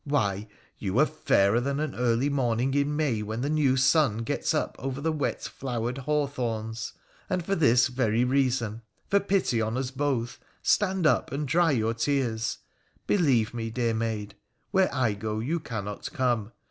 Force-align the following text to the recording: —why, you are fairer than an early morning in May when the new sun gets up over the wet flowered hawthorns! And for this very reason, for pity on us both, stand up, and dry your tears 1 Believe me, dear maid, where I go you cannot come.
—why, 0.03 0.47
you 0.79 0.97
are 0.97 1.05
fairer 1.05 1.61
than 1.61 1.79
an 1.79 1.93
early 1.93 2.27
morning 2.27 2.73
in 2.73 2.95
May 2.95 3.21
when 3.21 3.41
the 3.41 3.49
new 3.51 3.77
sun 3.77 4.17
gets 4.23 4.51
up 4.51 4.75
over 4.79 4.99
the 4.99 5.11
wet 5.11 5.43
flowered 5.43 5.95
hawthorns! 5.99 6.93
And 7.29 7.45
for 7.45 7.53
this 7.53 7.85
very 7.87 8.23
reason, 8.23 8.81
for 9.07 9.19
pity 9.19 9.61
on 9.61 9.77
us 9.77 9.91
both, 9.91 10.39
stand 10.63 11.05
up, 11.05 11.31
and 11.31 11.47
dry 11.47 11.69
your 11.69 11.93
tears 11.93 12.57
1 13.05 13.15
Believe 13.19 13.53
me, 13.53 13.69
dear 13.69 13.93
maid, 13.93 14.33
where 14.71 14.89
I 14.91 15.13
go 15.13 15.37
you 15.37 15.59
cannot 15.59 16.11
come. 16.11 16.51